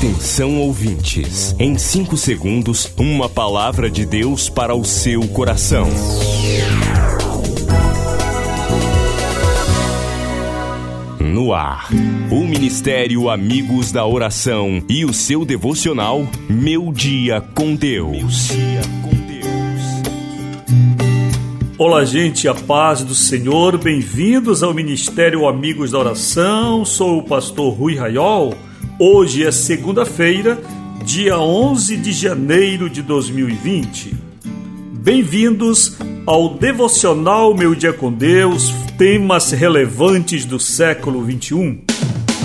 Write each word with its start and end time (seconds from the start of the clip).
Atenção 0.00 0.58
ouvintes, 0.58 1.54
em 1.58 1.76
5 1.76 2.16
segundos, 2.16 2.90
uma 2.96 3.28
palavra 3.28 3.90
de 3.90 4.06
Deus 4.06 4.48
para 4.48 4.74
o 4.74 4.82
seu 4.82 5.28
coração. 5.28 5.86
No 11.20 11.52
ar, 11.52 11.90
o 12.30 12.46
Ministério 12.46 13.28
Amigos 13.28 13.92
da 13.92 14.06
Oração 14.06 14.82
e 14.88 15.04
o 15.04 15.12
seu 15.12 15.44
devocional 15.44 16.26
Meu 16.48 16.90
Dia 16.94 17.42
com 17.54 17.74
Deus. 17.74 18.48
Olá, 21.76 22.06
gente, 22.06 22.48
a 22.48 22.54
paz 22.54 23.04
do 23.04 23.14
Senhor, 23.14 23.76
bem-vindos 23.76 24.62
ao 24.62 24.72
Ministério 24.72 25.46
Amigos 25.46 25.90
da 25.90 25.98
Oração. 25.98 26.86
Sou 26.86 27.18
o 27.18 27.22
pastor 27.22 27.74
Rui 27.74 27.96
Raiol. 27.96 28.69
Hoje 29.02 29.46
é 29.46 29.50
segunda-feira, 29.50 30.60
dia 31.02 31.38
11 31.40 31.96
de 31.96 32.12
janeiro 32.12 32.90
de 32.90 33.00
2020. 33.00 34.14
Bem-vindos 34.92 35.96
ao 36.26 36.50
devocional 36.58 37.54
Meu 37.54 37.74
Dia 37.74 37.94
com 37.94 38.12
Deus, 38.12 38.74
temas 38.98 39.52
relevantes 39.52 40.44
do 40.44 40.60
século 40.60 41.24
21. 41.24 41.89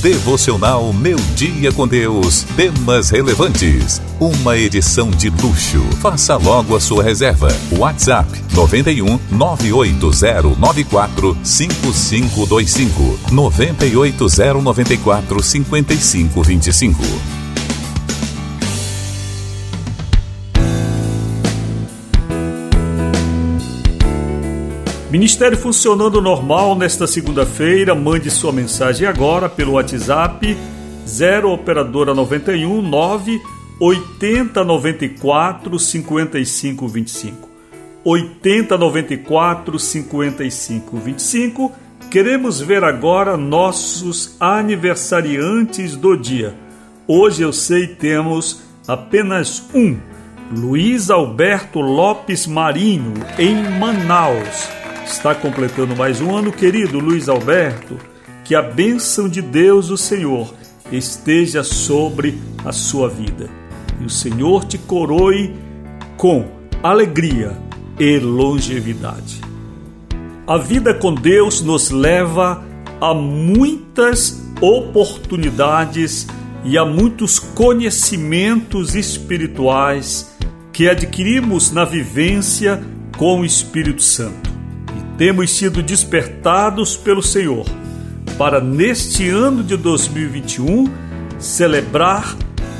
Devocional 0.00 0.92
Meu 0.94 1.18
Dia 1.36 1.70
com 1.70 1.86
Deus. 1.86 2.46
Temas 2.56 3.10
relevantes. 3.10 4.00
Uma 4.18 4.56
edição 4.56 5.10
de 5.10 5.28
luxo. 5.28 5.82
Faça 6.00 6.36
logo 6.36 6.74
a 6.74 6.80
sua 6.80 7.04
reserva. 7.04 7.48
WhatsApp 7.76 8.26
91 8.54 9.18
98094 9.30 11.36
5525 11.44 13.20
98094 13.30 15.42
5525. 15.42 17.04
Ministério 25.10 25.58
funcionando 25.58 26.22
normal 26.22 26.76
nesta 26.76 27.04
segunda-feira. 27.04 27.96
Mande 27.96 28.30
sua 28.30 28.52
mensagem 28.52 29.08
agora 29.08 29.48
pelo 29.48 29.72
WhatsApp 29.72 30.56
0 31.04 31.50
operadora 31.50 32.14
91 32.14 32.80
9 32.80 33.42
80 33.80 34.62
94 34.62 35.78
55 35.80 36.86
25. 36.86 37.48
80 38.04 38.78
94 38.78 39.78
55 39.80 40.96
25. 40.96 41.72
Queremos 42.08 42.60
ver 42.60 42.84
agora 42.84 43.36
nossos 43.36 44.36
aniversariantes 44.38 45.96
do 45.96 46.16
dia. 46.16 46.54
Hoje 47.08 47.42
eu 47.42 47.52
sei 47.52 47.88
temos 47.88 48.62
apenas 48.86 49.64
um. 49.74 49.98
Luiz 50.56 51.10
Alberto 51.10 51.80
Lopes 51.80 52.46
Marinho, 52.46 53.14
em 53.38 53.56
Manaus 53.78 54.79
está 55.12 55.34
completando 55.34 55.96
mais 55.96 56.20
um 56.20 56.34
ano, 56.34 56.52
querido 56.52 56.98
Luiz 56.98 57.28
Alberto. 57.28 57.98
Que 58.44 58.54
a 58.54 58.62
bênção 58.62 59.28
de 59.28 59.42
Deus, 59.42 59.90
o 59.90 59.96
Senhor, 59.96 60.54
esteja 60.90 61.62
sobre 61.62 62.40
a 62.64 62.72
sua 62.72 63.08
vida. 63.08 63.48
E 64.00 64.04
o 64.04 64.10
Senhor 64.10 64.64
te 64.64 64.78
coroe 64.78 65.54
com 66.16 66.48
alegria 66.82 67.56
e 67.98 68.18
longevidade. 68.18 69.40
A 70.46 70.56
vida 70.56 70.94
com 70.94 71.14
Deus 71.14 71.60
nos 71.60 71.90
leva 71.90 72.64
a 73.00 73.14
muitas 73.14 74.42
oportunidades 74.60 76.26
e 76.64 76.76
a 76.76 76.84
muitos 76.84 77.38
conhecimentos 77.38 78.94
espirituais 78.94 80.36
que 80.72 80.88
adquirimos 80.88 81.70
na 81.70 81.84
vivência 81.84 82.82
com 83.16 83.40
o 83.40 83.44
Espírito 83.44 84.02
Santo 84.02 84.49
temos 85.20 85.50
sido 85.50 85.82
despertados 85.82 86.96
pelo 86.96 87.22
Senhor 87.22 87.66
para, 88.38 88.58
neste 88.58 89.28
ano 89.28 89.62
de 89.62 89.76
2021, 89.76 90.90
celebrar 91.38 92.34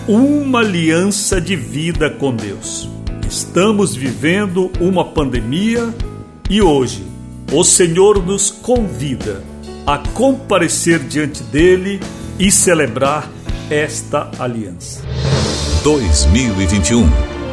uma 0.09 0.61
aliança 0.61 1.39
de 1.39 1.55
vida 1.55 2.09
com 2.09 2.35
Deus. 2.35 2.89
Estamos 3.29 3.95
vivendo 3.95 4.73
uma 4.81 5.05
pandemia 5.05 5.95
e 6.49 6.63
hoje 6.63 7.05
o 7.53 7.63
Senhor 7.63 8.25
nos 8.25 8.51
convida 8.51 9.43
a 9.87 9.99
comparecer 9.99 10.99
diante 10.99 11.43
dele 11.43 12.01
e 12.39 12.51
celebrar 12.51 13.29
esta 13.69 14.31
aliança. 14.39 15.03
2021 15.85 17.07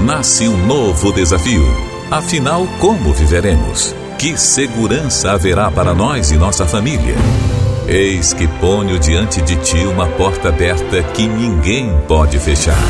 nasce 0.06 0.48
um 0.48 0.66
novo 0.66 1.12
desafio. 1.12 1.66
Afinal, 2.10 2.66
como 2.80 3.12
viveremos? 3.12 3.94
Que 4.18 4.36
segurança 4.36 5.32
haverá 5.32 5.70
para 5.70 5.94
nós 5.94 6.32
e 6.32 6.38
nossa 6.38 6.66
família? 6.66 7.16
Eis 7.88 8.34
que 8.34 8.48
ponho 8.48 8.98
diante 8.98 9.40
de 9.44 9.56
ti 9.58 9.78
uma 9.86 10.08
porta 10.08 10.50
aberta 10.50 11.04
que 11.04 11.28
ninguém 11.28 11.96
pode 12.08 12.40
fechar. 12.40 12.82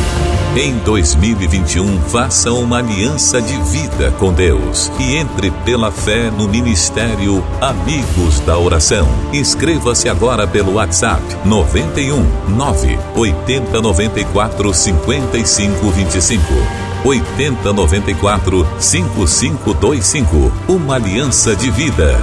Em 0.55 0.77
2021, 0.77 1.99
faça 2.03 2.53
uma 2.53 2.77
aliança 2.77 3.41
de 3.41 3.57
vida 3.63 4.09
com 4.17 4.31
Deus 4.31 4.89
e 4.99 5.17
entre 5.17 5.51
pela 5.65 5.91
fé 5.91 6.31
no 6.31 6.47
ministério 6.47 7.43
Amigos 7.59 8.39
da 8.39 8.57
Oração. 8.57 9.05
Inscreva-se 9.33 10.07
agora 10.07 10.47
pelo 10.47 10.75
WhatsApp 10.75 11.21
91 11.43 12.23
9 12.55 12.97
80 13.15 13.81
94 13.81 14.73
55 14.73 15.89
25. 15.91 16.86
8094 17.07 18.67
5525. 18.81 20.51
Uma 20.67 20.95
aliança 20.95 21.55
de 21.55 21.71
vida. 21.71 22.19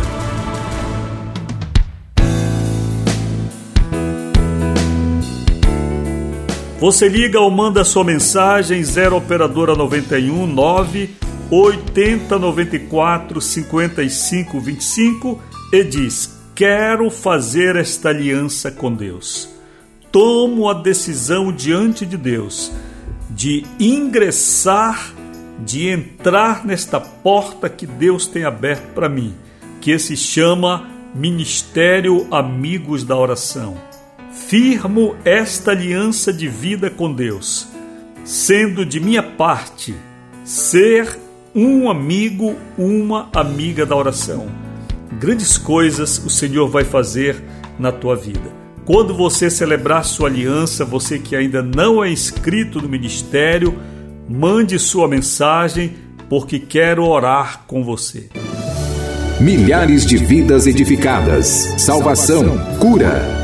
Você 6.79 7.09
liga 7.09 7.41
ou 7.41 7.51
manda 7.51 7.83
sua 7.83 8.05
mensagem 8.05 8.85
0 8.85 9.17
operadora 9.17 9.75
91 9.75 10.47
9 10.47 11.17
8094 11.51 13.41
5525 13.41 15.41
e 15.73 15.83
diz: 15.83 16.39
Quero 16.55 17.09
fazer 17.09 17.77
esta 17.77 18.11
aliança 18.11 18.71
com 18.71 18.93
Deus. 18.93 19.49
Tomo 20.13 20.69
a 20.69 20.75
decisão 20.75 21.51
diante 21.51 22.05
de 22.05 22.19
Deus 22.19 22.71
de 23.35 23.65
ingressar, 23.81 25.13
de 25.65 25.89
entrar 25.89 26.65
nesta 26.65 27.01
porta 27.01 27.69
que 27.69 27.87
Deus 27.87 28.27
tem 28.27 28.45
aberto 28.45 28.95
para 28.95 29.09
mim, 29.09 29.35
que 29.81 29.99
se 29.99 30.17
chama 30.17 30.89
Ministério 31.15 32.27
Amigos 32.31 33.03
da 33.03 33.17
Oração. 33.17 33.77
Firmo 34.33 35.17
esta 35.25 35.73
aliança 35.73 36.33
de 36.33 36.49
vida 36.49 36.91
com 36.91 37.13
Deus, 37.13 37.69
sendo 38.25 38.87
de 38.87 39.01
minha 39.01 39.23
parte 39.23 39.95
ser 40.45 41.19
um 41.55 41.91
amigo, 41.91 42.57
uma 42.77 43.29
amiga 43.33 43.85
da 43.87 43.97
oração. 43.97 44.49
Grandes 45.21 45.57
coisas 45.57 46.19
o 46.19 46.31
Senhor 46.31 46.69
vai 46.69 46.85
fazer 46.85 47.43
na 47.79 47.93
tua 47.93 48.17
vida. 48.17 48.64
Quando 48.85 49.15
você 49.15 49.49
celebrar 49.49 50.05
sua 50.05 50.29
aliança, 50.29 50.85
você 50.85 51.19
que 51.19 51.35
ainda 51.35 51.63
não 51.63 52.05
é 52.05 52.11
inscrito 52.11 52.83
no 52.83 52.89
ministério, 52.89 53.79
mande 54.29 54.79
sua 54.79 55.09
mensagem, 55.09 55.95
porque 56.29 56.59
quero 56.59 57.05
orar 57.07 57.63
com 57.67 57.83
você. 57.83 58.29
Milhares 59.41 60.05
de 60.05 60.19
vidas 60.19 60.67
edificadas, 60.67 61.75
salvação, 61.79 62.59
cura. 62.79 63.44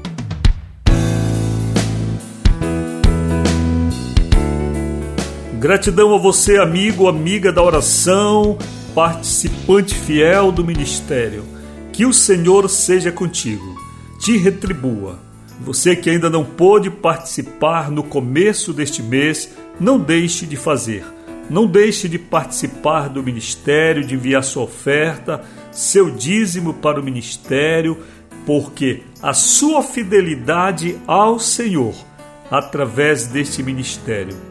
Gratidão 5.61 6.15
a 6.15 6.17
você, 6.17 6.57
amigo, 6.57 7.07
amiga 7.07 7.51
da 7.51 7.61
oração, 7.61 8.57
participante 8.95 9.93
fiel 9.93 10.51
do 10.51 10.65
ministério. 10.65 11.45
Que 11.93 12.03
o 12.03 12.11
Senhor 12.11 12.67
seja 12.67 13.11
contigo, 13.11 13.79
te 14.19 14.37
retribua. 14.37 15.19
Você 15.59 15.95
que 15.95 16.09
ainda 16.09 16.31
não 16.31 16.43
pôde 16.43 16.89
participar 16.89 17.91
no 17.91 18.01
começo 18.01 18.73
deste 18.73 19.03
mês, 19.03 19.51
não 19.79 19.99
deixe 19.99 20.47
de 20.47 20.55
fazer. 20.55 21.05
Não 21.47 21.67
deixe 21.67 22.09
de 22.09 22.17
participar 22.17 23.07
do 23.07 23.21
ministério, 23.21 24.03
de 24.03 24.15
enviar 24.15 24.43
sua 24.43 24.63
oferta, 24.63 25.43
seu 25.71 26.09
dízimo 26.09 26.73
para 26.73 26.99
o 26.99 27.03
ministério, 27.03 27.99
porque 28.47 29.03
a 29.21 29.31
sua 29.31 29.83
fidelidade 29.83 30.97
ao 31.05 31.37
Senhor, 31.37 31.93
através 32.49 33.27
deste 33.27 33.61
ministério, 33.61 34.49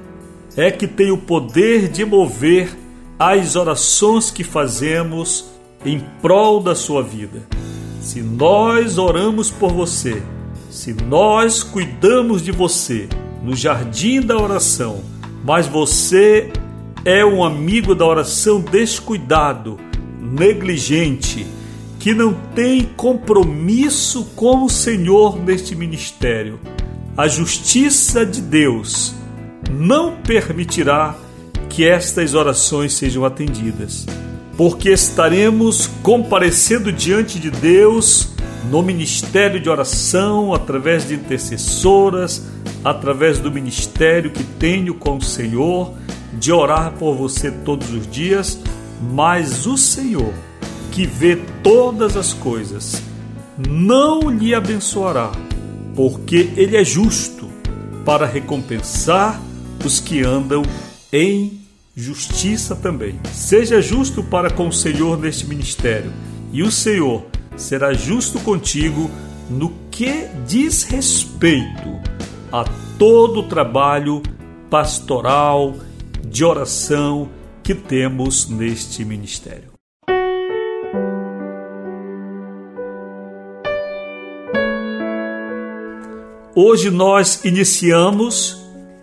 é 0.57 0.71
que 0.71 0.87
tem 0.87 1.11
o 1.11 1.19
poder 1.19 1.89
de 1.89 2.05
mover 2.05 2.77
as 3.19 3.57
orações 3.57 4.31
que 4.31 4.43
fazemos 4.43 5.47
em 5.85 6.01
prol 6.21 6.63
da 6.63 6.75
sua 6.75 7.03
vida. 7.03 7.43
Se 8.01 8.23
nós 8.23 8.99
oramos 8.99 9.51
por 9.51 9.73
você, 9.73 10.23
se 10.71 10.93
nós 10.93 11.63
cuidamos 11.63 12.43
de 12.43 12.51
você 12.51 13.09
no 13.43 13.55
jardim 13.55 14.21
da 14.21 14.37
oração, 14.37 15.03
mas 15.45 15.67
você 15.67 16.51
é 17.05 17.25
um 17.25 17.45
amigo 17.45 17.95
da 17.95 18.07
oração 18.07 18.61
descuidado, 18.61 19.79
negligente, 20.21 21.47
que 21.99 22.15
não 22.15 22.33
tem 22.55 22.85
compromisso 22.97 24.25
com 24.35 24.65
o 24.65 24.71
Senhor 24.71 25.39
neste 25.39 25.75
ministério, 25.75 26.59
a 27.17 27.29
justiça 27.29 28.25
de 28.25 28.41
Deus 28.41 29.15
não 29.71 30.17
permitirá 30.17 31.15
que 31.69 31.87
estas 31.87 32.35
orações 32.35 32.95
sejam 32.95 33.25
atendidas, 33.25 34.07
porque 34.57 34.91
estaremos 34.91 35.89
comparecendo 36.03 36.93
diante 36.93 37.39
de 37.39 37.51
Deus 37.51 38.31
no 38.71 38.83
ministério 38.83 39.61
de 39.61 39.71
oração, 39.71 40.53
através 40.53 41.07
de 41.07 41.15
intercessoras, 41.15 42.47
através 42.85 43.39
do 43.39 43.51
ministério 43.51 44.31
que 44.31 44.45
tenho 44.45 44.95
com 44.95 45.17
o 45.17 45.23
Senhor, 45.23 45.95
de 46.33 46.53
orar 46.53 46.93
por 46.99 47.15
você 47.15 47.51
todos 47.51 47.91
os 47.93 48.07
dias, 48.11 48.59
mas 49.01 49.67
o 49.67 49.79
Senhor 49.79 50.33
que 50.91 51.07
vê 51.07 51.37
todas 51.63 52.17
as 52.17 52.33
coisas, 52.33 53.03
não 53.69 54.29
lhe 54.29 54.55
abençoará, 54.55 55.31
porque 55.95 56.51
ele 56.57 56.77
é 56.77 56.85
justo 56.85 57.49
para 58.05 58.27
recompensar 58.27 59.41
os 59.87 60.01
que 60.01 60.23
andam 60.23 60.63
em 61.13 61.61
justiça 61.97 62.75
também. 62.77 63.19
Seja 63.33 63.81
justo 63.81 64.23
para 64.23 64.51
com 64.51 64.69
o 64.69 64.73
Senhor 64.73 65.19
neste 65.19 65.47
ministério, 65.47 66.13
e 66.53 66.63
o 66.63 66.71
Senhor 66.71 67.27
será 67.57 67.93
justo 67.93 68.39
contigo 68.41 69.11
no 69.49 69.73
que 69.91 70.29
diz 70.47 70.85
respeito 70.85 72.01
a 72.53 72.65
todo 72.99 73.41
o 73.41 73.49
trabalho 73.49 74.23
pastoral, 74.69 75.75
de 76.25 76.45
oração 76.45 77.29
que 77.63 77.75
temos 77.75 78.49
neste 78.49 79.05
ministério. 79.05 79.71
Hoje 86.55 86.91
nós 86.91 87.45
iniciamos 87.45 88.60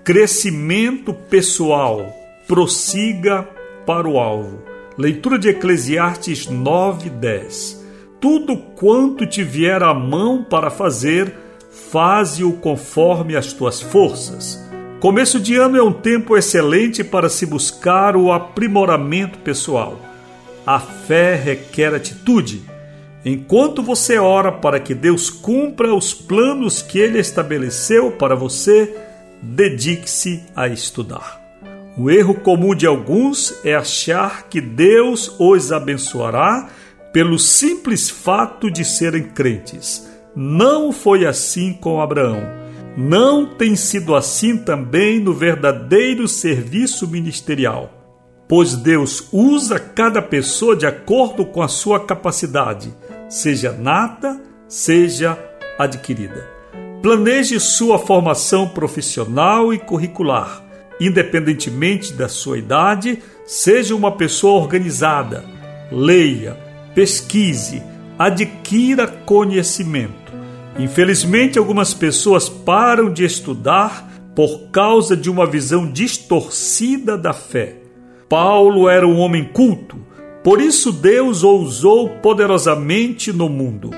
crescimento 0.07 1.13
pessoal. 1.13 2.15
Prossiga 2.47 3.45
para 3.85 4.07
o 4.07 4.17
alvo. 4.17 4.63
Leitura 4.97 5.37
de 5.37 5.49
Eclesiastes 5.49 6.47
9, 6.47 7.09
10. 7.09 7.85
Tudo 8.17 8.55
quanto 8.55 9.25
te 9.25 9.43
vier 9.43 9.83
à 9.83 9.93
mão 9.93 10.45
para 10.49 10.69
fazer, 10.69 11.35
faze-o 11.91 12.53
conforme 12.53 13.35
as 13.35 13.51
tuas 13.51 13.81
forças. 13.81 14.65
Começo 15.01 15.41
de 15.41 15.57
ano 15.57 15.75
é 15.75 15.83
um 15.83 15.91
tempo 15.91 16.37
excelente 16.37 17.03
para 17.03 17.27
se 17.27 17.45
buscar 17.45 18.15
o 18.15 18.31
aprimoramento 18.31 19.39
pessoal. 19.39 19.99
A 20.65 20.79
fé 20.79 21.35
requer 21.35 21.93
atitude 21.93 22.63
Enquanto 23.25 23.83
você 23.83 24.17
ora 24.17 24.53
para 24.53 24.79
que 24.79 24.95
Deus 24.95 25.29
cumpra 25.29 25.93
os 25.93 26.13
planos 26.13 26.81
que 26.81 26.97
Ele 26.97 27.19
estabeleceu 27.19 28.11
para 28.11 28.35
você, 28.35 28.95
dedique-se 29.55 30.43
a 30.55 30.67
estudar. 30.67 31.41
O 31.97 32.11
erro 32.11 32.35
comum 32.35 32.75
de 32.75 32.85
alguns 32.85 33.53
é 33.65 33.73
achar 33.73 34.43
que 34.49 34.61
Deus 34.61 35.35
os 35.39 35.71
abençoará 35.71 36.69
pelo 37.11 37.39
simples 37.39 38.09
fato 38.09 38.69
de 38.69 38.85
serem 38.85 39.23
crentes. 39.23 40.07
Não 40.35 40.91
foi 40.91 41.25
assim 41.25 41.73
com 41.73 41.99
Abraão. 41.99 42.41
Não 42.95 43.45
tem 43.45 43.75
sido 43.75 44.15
assim 44.15 44.57
também 44.57 45.19
no 45.19 45.33
verdadeiro 45.33 46.27
serviço 46.27 47.07
ministerial, 47.07 47.91
pois 48.47 48.75
Deus 48.75 49.27
usa 49.31 49.79
cada 49.79 50.21
pessoa 50.21 50.75
de 50.75 50.85
acordo 50.85 51.45
com 51.45 51.61
a 51.61 51.67
sua 51.67 51.99
capacidade 51.99 52.93
seja 53.29 53.71
nata, 53.71 54.41
seja 54.67 55.37
adquirida. 55.77 56.56
Planeje 57.01 57.59
sua 57.59 57.99
formação 57.99 58.67
profissional 58.67 59.71
e 59.71 59.77
curricular. 59.77 60.63
Independentemente 60.99 62.11
da 62.11 62.27
sua 62.27 62.57
idade, 62.57 63.19
seja 63.45 63.95
uma 63.95 64.11
pessoa 64.11 64.59
organizada. 64.59 65.45
Leia, 65.91 66.57
pesquise, 66.95 67.83
adquira 68.17 69.07
conhecimento. 69.07 70.33
Infelizmente, 70.79 71.59
algumas 71.59 71.93
pessoas 71.93 72.49
param 72.49 73.13
de 73.13 73.23
estudar 73.23 74.11
por 74.35 74.69
causa 74.71 75.15
de 75.15 75.29
uma 75.29 75.45
visão 75.45 75.91
distorcida 75.91 77.15
da 77.15 77.33
fé. 77.33 77.75
Paulo 78.27 78.89
era 78.89 79.07
um 79.07 79.19
homem 79.19 79.45
culto, 79.45 79.97
por 80.43 80.59
isso 80.59 80.91
Deus 80.91 81.43
o 81.43 81.57
usou 81.57 82.09
poderosamente 82.21 83.31
no 83.31 83.47
mundo. 83.47 83.91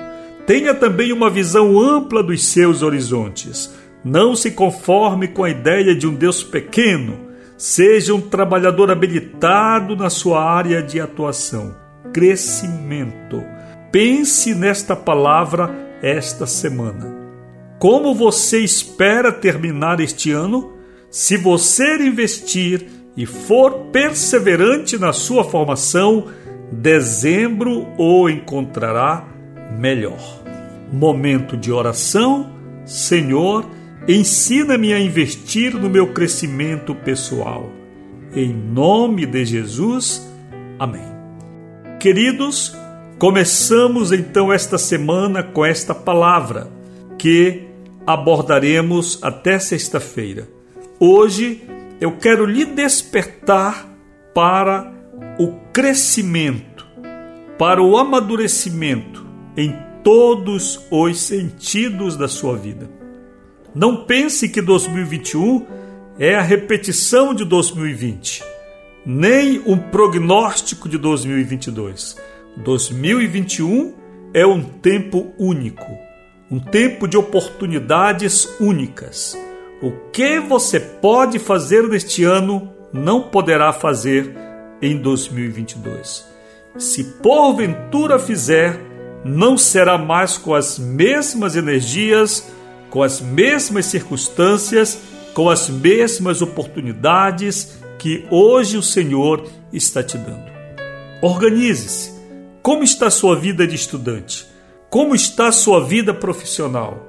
Tenha 0.50 0.74
também 0.74 1.14
uma 1.14 1.30
visão 1.30 1.80
ampla 1.80 2.24
dos 2.24 2.44
seus 2.48 2.82
horizontes. 2.82 3.72
Não 4.04 4.36
se 4.36 4.50
conforme 4.50 5.28
com 5.28 5.44
a 5.44 5.50
ideia 5.52 5.94
de 5.94 6.08
um 6.08 6.16
Deus 6.16 6.42
pequeno. 6.42 7.20
Seja 7.56 8.16
um 8.16 8.20
trabalhador 8.20 8.90
habilitado 8.90 9.96
na 9.96 10.10
sua 10.10 10.44
área 10.44 10.82
de 10.82 11.00
atuação. 11.00 11.76
Crescimento. 12.12 13.44
Pense 13.92 14.56
nesta 14.56 14.96
palavra 14.96 15.70
esta 16.02 16.48
semana. 16.48 17.16
Como 17.78 18.16
você 18.16 18.60
espera 18.60 19.32
terminar 19.32 20.00
este 20.00 20.32
ano? 20.32 20.74
Se 21.12 21.38
você 21.38 21.98
investir 21.98 22.88
e 23.16 23.24
for 23.28 23.92
perseverante 23.92 24.98
na 24.98 25.14
sua 25.14 25.44
formação, 25.44 26.26
dezembro 26.72 27.86
o 28.00 28.28
encontrará 28.28 29.38
melhor. 29.78 30.42
Momento 30.92 31.56
de 31.56 31.72
oração, 31.72 32.52
Senhor, 32.86 33.66
ensina-me 34.08 34.94
a 34.94 35.00
investir 35.00 35.76
no 35.76 35.90
meu 35.90 36.14
crescimento 36.14 36.96
pessoal. 36.96 37.70
Em 38.34 38.54
nome 38.54 39.26
de 39.26 39.46
Jesus, 39.46 40.28
amém. 40.80 41.08
Queridos, 42.00 42.76
começamos 43.20 44.12
então 44.12 44.52
esta 44.52 44.78
semana 44.78 45.44
com 45.44 45.66
esta 45.66 45.94
palavra 45.94 46.68
que 47.18 47.68
abordaremos 48.08 49.20
até 49.22 49.60
sexta-feira. 49.60 50.48
Hoje 51.00 51.64
eu 52.02 52.14
quero 52.14 52.46
lhe 52.46 52.66
despertar 52.66 53.88
para 54.34 54.92
o 55.38 55.54
crescimento, 55.72 56.88
para 57.58 57.84
o 57.84 57.98
amadurecimento 57.98 59.29
em 59.60 59.78
todos 60.02 60.88
os 60.90 61.20
sentidos 61.20 62.16
da 62.16 62.30
sua 62.30 62.56
vida. 62.56 62.90
Não 63.76 64.06
pense 64.06 64.48
que 64.48 64.62
2021 64.62 65.66
é 66.18 66.36
a 66.36 66.42
repetição 66.42 67.34
de 67.34 67.44
2020, 67.44 68.42
nem 69.06 69.62
um 69.66 69.78
prognóstico 69.78 70.88
de 70.88 70.98
2022. 70.98 72.16
2021 72.56 73.94
é 74.34 74.48
um 74.48 74.64
tempo 74.64 75.34
único, 75.38 75.86
um 76.50 76.60
tempo 76.60 77.06
de 77.06 77.18
oportunidades 77.18 78.48
únicas. 78.62 79.38
O 79.82 79.92
que 80.12 80.40
você 80.40 80.80
pode 80.80 81.38
fazer 81.38 81.84
neste 81.84 82.24
ano 82.24 82.72
não 82.94 83.24
poderá 83.24 83.74
fazer 83.74 84.34
em 84.82 84.98
2022. 84.98 86.26
Se 86.78 87.04
porventura 87.04 88.18
fizer, 88.18 88.89
não 89.24 89.58
será 89.58 89.98
mais 89.98 90.38
com 90.38 90.54
as 90.54 90.80
mesmas 90.80 91.56
energias, 91.56 92.50
com 92.90 93.04
as 93.04 93.22
mesmas 93.22 93.86
circunstâncias, 93.86 95.00
com 95.34 95.50
as 95.50 95.70
mesmas 95.70 96.42
oportunidades 96.42 97.78
que 97.98 98.26
hoje 98.30 98.78
o 98.78 98.84
Senhor 98.84 99.48
está 99.72 100.02
te 100.02 100.18
dando. 100.18 100.50
Organize-se. 101.22 102.18
Como 102.62 102.84
está 102.84 103.10
sua 103.10 103.36
vida 103.36 103.66
de 103.66 103.76
estudante? 103.76 104.48
Como 104.90 105.14
está 105.14 105.52
sua 105.52 105.86
vida 105.86 106.14
profissional? 106.14 107.06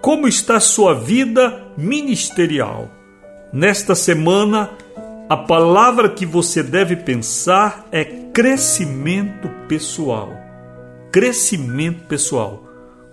Como 0.00 0.28
está 0.28 0.60
sua 0.60 0.94
vida 0.94 1.62
ministerial? 1.76 2.90
Nesta 3.52 3.94
semana, 3.94 4.70
a 5.28 5.36
palavra 5.36 6.08
que 6.08 6.26
você 6.26 6.62
deve 6.62 6.96
pensar 6.96 7.86
é 7.90 8.04
crescimento 8.04 9.48
pessoal. 9.68 10.43
Crescimento 11.14 12.06
pessoal. 12.08 12.64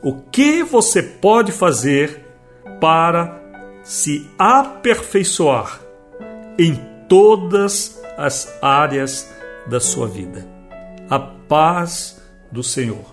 O 0.01 0.13
que 0.13 0.63
você 0.63 1.03
pode 1.03 1.51
fazer 1.51 2.25
para 2.79 3.39
se 3.83 4.27
aperfeiçoar 4.39 5.79
em 6.57 6.81
todas 7.07 8.01
as 8.17 8.57
áreas 8.59 9.29
da 9.67 9.79
sua 9.79 10.07
vida? 10.07 10.47
A 11.11 11.19
paz 11.19 12.19
do 12.51 12.63
Senhor. 12.63 13.05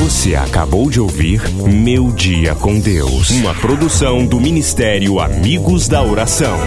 Você 0.00 0.34
acabou 0.34 0.90
de 0.90 1.00
ouvir 1.00 1.48
Meu 1.52 2.10
Dia 2.10 2.56
com 2.56 2.80
Deus, 2.80 3.30
uma 3.30 3.54
produção 3.54 4.26
do 4.26 4.40
Ministério 4.40 5.20
Amigos 5.20 5.86
da 5.86 6.02
Oração. 6.02 6.58